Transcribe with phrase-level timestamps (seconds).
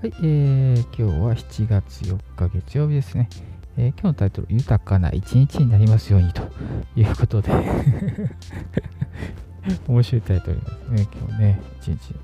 [0.00, 3.28] はい、えー、今日は7月4日月曜日ですね。
[3.76, 6.42] えー、今日のタイトル、豊かな一日になりますようにと
[6.94, 7.50] いうことで
[9.88, 12.14] 面白いタイトルですね、今日ね、一日。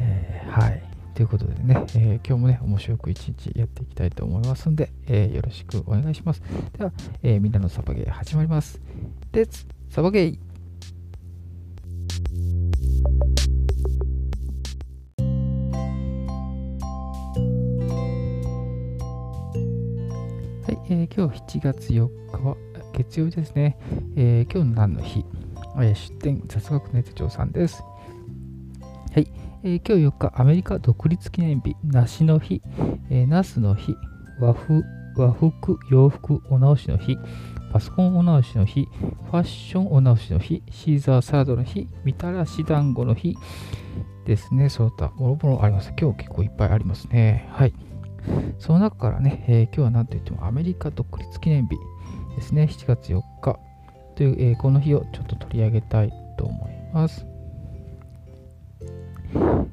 [0.00, 0.82] えー、はい。
[1.14, 6.42] ということでね、えー、今日もね、面白く一日やっていきたいと思いますんで、え、よろしくお願いします。
[6.76, 6.92] では、
[7.22, 8.80] え、みんなのサバゲー始まります。
[9.30, 10.38] レッツサバゲー
[20.96, 22.56] えー、今日7月4日は
[22.94, 23.76] 月曜日ですね。
[24.16, 25.26] えー、今日何の日、
[25.76, 27.82] えー、出店雑学ネット長さんです。
[29.12, 29.30] はい、
[29.62, 32.62] えー、今日4日、アメリカ独立記念日、梨の日、
[33.10, 33.94] えー、ナスの日、
[34.40, 34.84] 和風
[35.18, 37.18] 和服、洋服お直しの日、
[37.74, 38.88] パソコンお直しの日、
[39.30, 43.36] ファッションお直しの日、シーザーサラダの日、みたらし団子の日
[44.24, 44.70] ですね。
[44.70, 45.92] その他、もろもろあります。
[46.00, 47.50] 今日結構いっぱいありますね。
[47.52, 47.74] はい。
[48.58, 51.76] その中からね、えー、今日は何と言ってもアメリカ独立記念日
[52.36, 53.58] ですね、7月4日
[54.14, 57.26] という、えー、この日をちょっと取り上げたいと思います。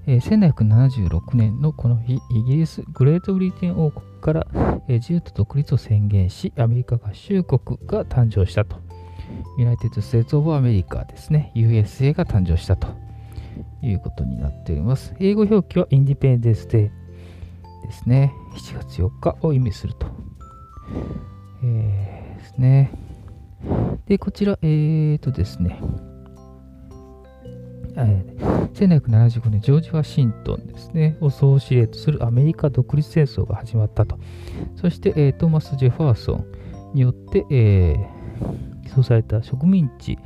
[0.06, 8.78] えー、1776年のこの日、イギリス、グレートブリテン王国から、えー、自由と独立を宣言し、アメリカ合衆国が誕生したと。
[9.58, 12.88] United States of America ですね、USA が誕生したと
[13.82, 15.16] いうことになっております。
[15.20, 17.03] 英語表記は Independence Day
[17.84, 20.08] ですね、7月4日を意味すると。
[21.64, 22.92] えー、ですね。
[24.06, 25.80] で、こちら、えーとですね、
[27.95, 34.17] 1775年、ジョージ・ワシントンですね、を総司令とするアメリカ独立戦争が始まったと。
[34.76, 36.45] そして、え、トーマス・ジェファーソン
[36.94, 40.17] によって、えー、起訴された植民地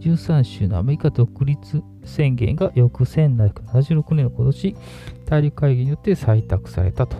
[0.00, 4.76] 13州のアメリカ独立宣言が翌1776年の今年、
[5.26, 7.16] 大陸会議によって採択されたと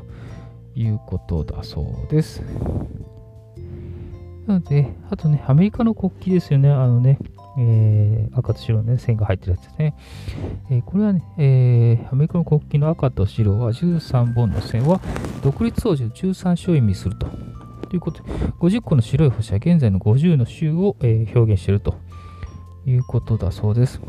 [0.75, 2.43] いうことだそうです。
[4.47, 6.71] なので、あとね、アメリカの国旗ですよね。
[6.71, 7.19] あのね、
[7.57, 9.95] えー、赤と白の、ね、線が入ってるやつですね。
[10.71, 15.01] えー、これはね、えー、アメリカの国旗の赤と白は13本の線は
[15.43, 17.27] 独立当時の13州を意味すると。
[17.95, 21.95] ということで、50個の白い星は現在の50の州を、え表現していると
[22.87, 24.01] いうことだそうです。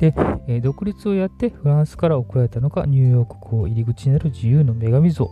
[0.00, 0.12] で、
[0.48, 5.30] えー、独立をやってフランスから送られたのがニューヨーク港入り口になる自由の女神像。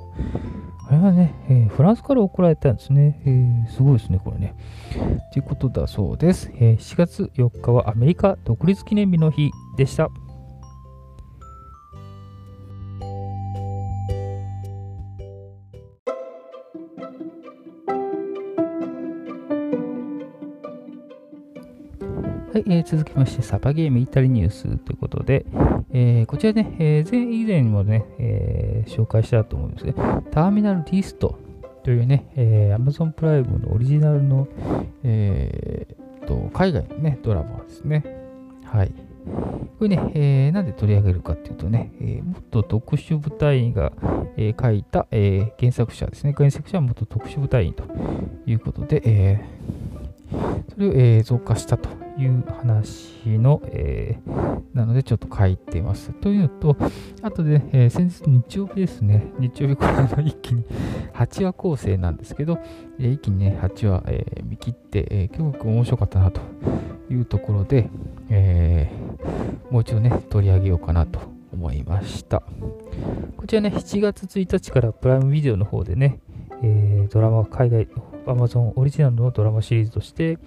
[0.88, 3.20] あれはね、えー、フランスから送られたんですね。
[3.26, 4.54] えー、すごいですね、これね。
[5.32, 10.08] ということだそうです、え7月4日はアメリカ独立記念日の日でした。
[22.66, 25.44] い、えー、続きまして、サバゲームイタリニュースということで、
[25.92, 31.38] えー、こちらね、えー、前以前もね、えー、紹介したと思うんですけど、ターミナルリスト
[31.82, 34.48] というね、えー、Amazon プライムのオリジナルの、
[35.02, 38.04] えー、と海外のね、ドラマですね。
[38.64, 38.92] はい。
[39.78, 43.92] これね、えー、なんで取り上げるかっていうとね、えー、元特殊部隊員が、
[44.36, 46.34] えー、書いた、えー、原作者ですね。
[46.36, 47.84] 原作者は元特殊部隊員と
[48.46, 56.12] いうことで、えー、それを映像化したという話の、えー、なのでちょっと書いてます。
[56.12, 56.76] というのと、
[57.22, 60.64] あとで、えー、先日日曜日ですね、日曜日これ一気に
[61.14, 62.58] 8話構成なんですけど、
[62.98, 66.40] えー、一気にね、8話、えー、見切って、えー、今日面白かったなと
[67.10, 67.88] いうところで、
[68.28, 71.20] えー、もう一度ね、取り上げようかなと
[71.52, 72.42] 思いました。
[73.36, 76.18] こちらね、7月1日からプライムビデオの方でね、
[76.62, 80.38] えー、ドラマ海外の方 Amazon オリジナルのドラマシリーズとして、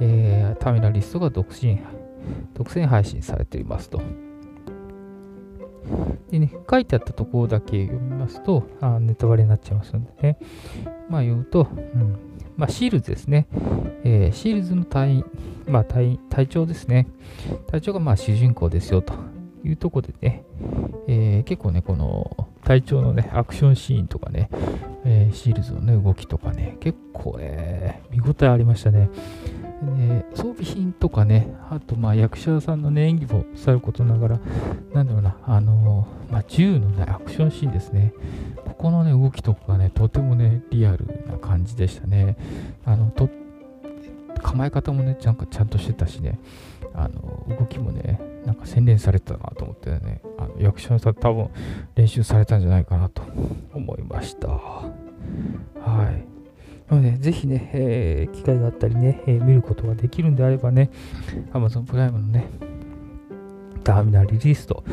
[0.00, 1.80] えー、ターミナリストが独身
[2.54, 4.00] 独占配信されていますと。
[6.30, 10.38] でね、書いてあったところだけ読みますと、あネタバレになっちゃいますのでね、
[11.08, 12.16] まあ言うと、うん。
[12.56, 13.48] まあ、シールズですね、
[14.04, 15.24] えー、シールズの隊
[15.66, 17.08] まあ隊、隊長ですね、
[17.66, 19.14] 隊長がまあ主人公ですよと。
[19.64, 20.44] いうところでね、
[21.06, 24.50] えー、結構ね、この隊長のね、アクションシーンとかね、
[25.04, 29.08] えー、シールズのね、動きとかね、結構ね、見応えありましたね。
[29.82, 34.40] ね装備品とかね、あとまあ役者さんのね、演技もさることながら、
[34.92, 38.12] なんだろうな、あのー、まあ、銃のね、アクションシーンですね。
[38.64, 42.36] ここのね、動きとかがね、とてもね、リアルな感じでしたね。
[42.84, 43.12] あの、
[44.42, 46.38] 構え方もね、なんかちゃんとしてたしね、
[46.94, 51.50] あの、動きもね、なんか洗練されてたなと思ってね、あの役者の人多分
[51.94, 53.22] 練習されたんじゃないかなと
[53.74, 54.48] 思いました。
[54.48, 54.92] は
[56.10, 56.32] い。
[56.90, 60.90] なので、ぜひね、えー、機会があったりね、えー、見ることができるんであればね、
[61.52, 62.50] Amazon プライムのね、
[63.82, 64.84] ターミナルリリースと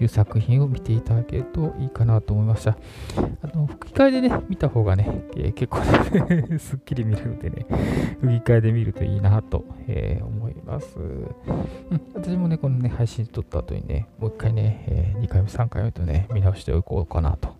[0.00, 2.78] いう作品を見ていただけるといいかなと思いました。
[3.42, 7.66] あの吹き替えでね、見た方がね、えー、結構ね すっきり見れるのでね、
[8.20, 10.37] 吹き替えで見るといいなと、えー、思
[10.68, 11.34] ます、うん。
[12.14, 17.56] 私もね、このね、配信撮った後にね、もう一回ね、えー、2回目、3回目とね、見直しておこうかなと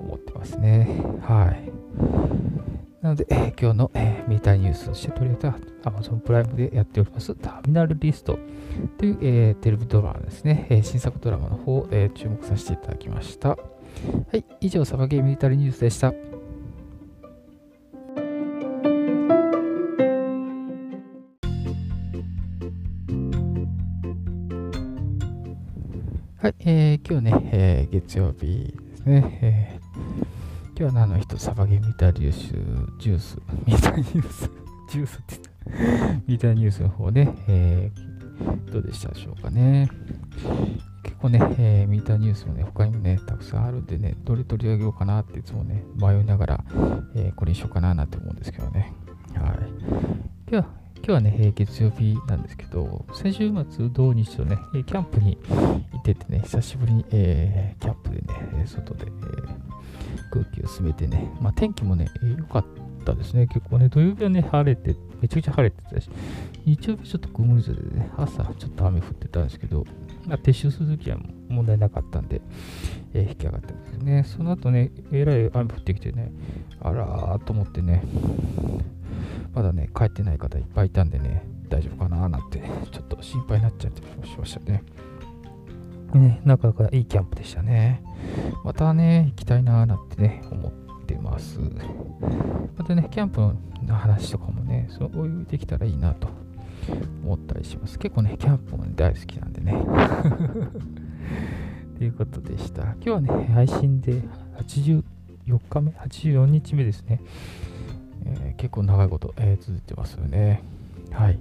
[0.00, 1.04] 思ってますね。
[1.22, 1.70] はい。
[3.02, 8.38] なので、えー、今日の、えー、ミーターニュースとして取り上げた Amazon プライムでやっておりますターミナルリスト
[8.98, 13.50] という、えー、テレビドラマですね、えー、新作ドラマの方、えー、注目させていただきました。
[13.50, 13.56] は
[14.34, 16.12] い、以上、サバゲーミリタリーニュースでした。
[26.50, 29.80] い、えー、今日ね、えー、月曜日ですね、え
[30.78, 32.38] 今日は何の人、サバゲーミタリュース、
[32.98, 34.50] ジュース、ミタニュース、
[34.90, 35.40] ジュースって
[35.74, 36.22] 言った。
[36.26, 39.88] ミタニュースの方ね、えー、どうでしたでしょうかね。
[41.02, 46.64] 結構ね、えー、ミーターニュースもね、他にもね、たくさんあるんでね、どれ取り上げようかなっていつもね、迷いながら、
[47.14, 48.92] えー、これにしようかななんて思うんですけどね。
[49.34, 49.58] はい。
[50.50, 55.38] 今日は、今日はね、月曜日なんですけど、先週末、土日とね、キャンプに
[55.92, 58.16] 行っててね、久しぶりに、えー、キャンプで
[58.56, 59.70] ね、外で、えー
[60.30, 62.64] 空気を進めてね、まあ、天気もね、良かっ
[63.04, 63.46] たですね。
[63.46, 66.08] 結構ね、土曜日はね、晴れて、めちゃくちゃ晴れてたし、
[66.64, 69.84] 日曜日ちょっと曇り空でね、朝ちょっと雨降ってたんですけど、
[70.26, 71.18] まあ、撤収するときは
[71.48, 72.40] 問題なかったんで、
[73.12, 74.24] えー、引き上がったんですね。
[74.24, 76.32] その後ね、えらい雨降ってきてね、
[76.80, 78.02] あらーと思ってね、
[79.54, 84.82] まだね、帰ってない方いっぱいいたんでね、大丈夫かななんて、ちょっと心配になっちゃってしましたね。
[86.14, 88.02] ね、なかなかいいキャンプでしたね。
[88.64, 90.72] またね、行きたいなーなんてね、思っ
[91.06, 91.60] てます。
[92.76, 96.28] またね、キャンプの話とかもね、そういうできたらいいなと
[97.24, 97.98] 思ったりします。
[97.98, 99.74] 結構ね、キャンプも、ね、大好きなんでね。
[101.98, 102.82] ということでした。
[102.82, 104.22] 今日はね、配信で
[104.58, 105.02] 84
[105.46, 107.20] 日目、84日目ですね。
[108.26, 110.62] えー、結構長いこと、えー、続いてますよね。
[111.12, 111.38] はい。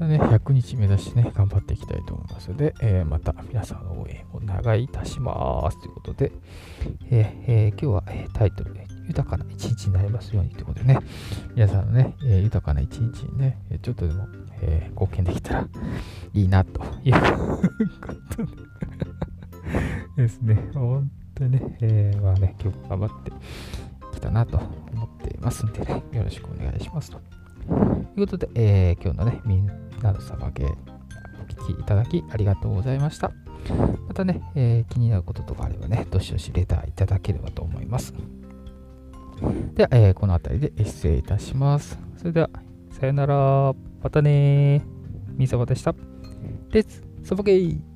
[0.00, 5.78] ね、100日目指してね、頑張っていきたいと思いますので、えー、また皆さんの応援をお願いいたします。
[5.80, 6.32] ということで、
[7.10, 10.98] えーえー、今日は、えタイトルで、豊かな一日になりますようにということでね、
[11.54, 14.26] 皆さんのね、え豊かな一日にね、ちょっとでも、
[14.62, 15.68] え貢献できたら
[16.34, 17.20] いいなというこ
[18.36, 18.44] と
[20.16, 23.32] で ですね、本当にね、えー、まあね、今日頑張って
[24.18, 24.58] きたなと
[24.92, 27.18] 思っていますんでね、よろしくお願いしますと。
[27.18, 27.74] と
[28.20, 29.66] いうことで、えー、今日のね、みん
[30.02, 30.68] なのさばげ、お
[31.48, 33.30] 聞きいただきありがとうございました。
[34.08, 38.12] またね、えー、気になることとかあればね、どしどしレターいただければと思います。
[39.74, 41.98] では、えー、この辺りで失礼いたします。
[42.16, 42.50] それでは、
[42.90, 43.74] さよなら。
[44.02, 44.82] またねー
[45.36, 45.94] みさばでした。
[46.70, 47.87] レッツ、サバゲー